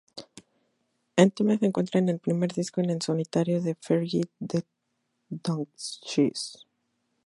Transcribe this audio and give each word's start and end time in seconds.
El 1.15 1.31
tema 1.31 1.59
se 1.59 1.67
encuentra 1.67 1.99
en 1.99 2.09
el 2.09 2.17
primer 2.17 2.51
disco 2.51 2.81
en 2.81 3.03
solitario 3.03 3.61
de 3.61 3.75
Fergie, 3.75 4.25
The 4.47 4.63
Dutchess. 5.29 6.65